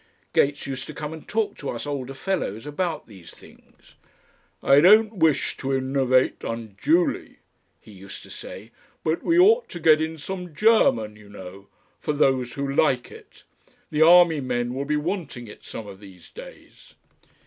[0.33, 3.93] Gates used to come and talk to us older fellows about these things.
[4.63, 7.37] "I don't wish to innovate unduly,"
[7.79, 8.71] he used to say.
[9.03, 11.67] "But we ought to get in some German, you know,
[11.99, 13.43] for those who like it.
[13.91, 16.95] The army men will be wanting it some of these days."